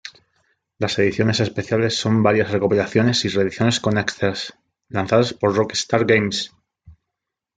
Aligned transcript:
Las 0.79 0.97
ediciones 0.97 1.41
especiales 1.41 1.95
son 1.95 2.23
varias 2.23 2.49
recopilaciones 2.49 3.23
y 3.25 3.29
reediciones 3.29 3.79
con 3.79 3.99
extras, 3.99 4.51
lanzadas 4.89 5.35
por 5.35 5.55
Rockstar 5.55 6.05
Games. 6.05 6.51